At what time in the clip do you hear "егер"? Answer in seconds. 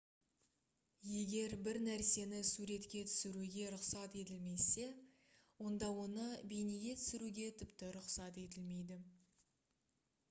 1.15-1.51